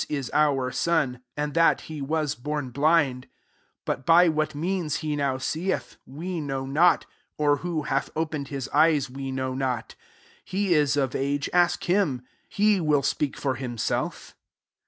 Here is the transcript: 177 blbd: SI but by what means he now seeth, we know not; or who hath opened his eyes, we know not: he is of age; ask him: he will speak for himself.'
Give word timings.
177 0.09 1.21
blbd: 1.37 1.85
SI 2.89 3.29
but 3.85 4.03
by 4.03 4.27
what 4.27 4.55
means 4.55 4.95
he 4.95 5.15
now 5.15 5.37
seeth, 5.37 5.97
we 6.07 6.41
know 6.41 6.65
not; 6.65 7.05
or 7.37 7.57
who 7.57 7.83
hath 7.83 8.09
opened 8.15 8.47
his 8.47 8.67
eyes, 8.69 9.11
we 9.11 9.31
know 9.31 9.53
not: 9.53 9.93
he 10.43 10.73
is 10.73 10.97
of 10.97 11.13
age; 11.13 11.51
ask 11.53 11.83
him: 11.83 12.23
he 12.49 12.81
will 12.81 13.03
speak 13.03 13.37
for 13.37 13.53
himself.' 13.53 14.35